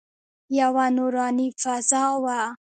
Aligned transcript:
یوه 0.59 0.85
نوراني 0.97 1.47
فضا 1.61 2.05
وه. 2.23 2.39